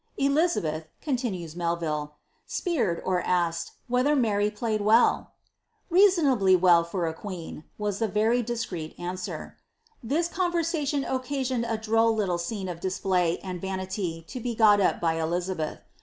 [0.17, 2.15] Elizabeth," continuea Melville,"
[2.49, 5.35] apeered ^askn whether Mary played well." ■•
[5.91, 9.57] Reasonably well for a queen, was the Tsry diiereet answer.
[10.01, 15.03] Th conversaiiou oecasioned a droll liiile scene of display and vanilv W t get ,ip
[15.03, 15.81] !.y Eliznheih.